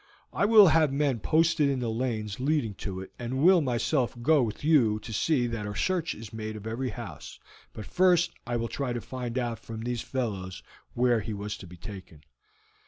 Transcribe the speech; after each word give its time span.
I 0.33 0.45
will 0.45 0.69
have 0.69 0.91
men 0.91 1.19
posted 1.19 1.69
in 1.69 1.77
the 1.77 1.91
lanes 1.91 2.39
leading 2.39 2.73
to 2.89 3.01
it, 3.01 3.11
and 3.19 3.43
will 3.43 3.61
myself 3.61 4.19
go 4.19 4.41
with 4.41 4.63
you 4.63 4.97
to 4.97 5.13
see 5.13 5.45
that 5.45 5.67
a 5.67 5.75
search 5.75 6.15
is 6.15 6.33
made 6.33 6.55
of 6.55 6.65
every 6.65 6.89
house; 6.89 7.37
but 7.71 7.85
first 7.85 8.31
I 8.47 8.55
will 8.55 8.67
try 8.67 8.93
to 8.93 8.99
find 9.01 9.37
out 9.37 9.59
from 9.59 9.81
these 9.81 10.01
fellows 10.01 10.63
where 10.95 11.19
he 11.19 11.35
was 11.35 11.55
to 11.57 11.67
be 11.67 11.77
taken. 11.77 12.23